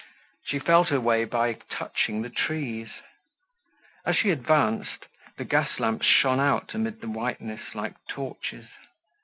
She 0.47 0.57
felt 0.57 0.87
her 0.89 0.99
way 0.99 1.25
by 1.25 1.53
touching 1.53 2.23
the 2.23 2.31
trees. 2.31 2.87
As 4.03 4.15
she 4.17 4.31
advanced 4.31 5.05
the 5.37 5.45
gas 5.45 5.79
lamps 5.79 6.07
shone 6.07 6.39
out 6.39 6.73
amidst 6.73 7.01
the 7.01 7.07
whiteness 7.07 7.75
like 7.75 7.93
torches. 8.09 8.65